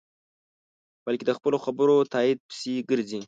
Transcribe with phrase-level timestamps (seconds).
[1.05, 3.19] بلکې د خپلو خبرو تایید پسې گرځي.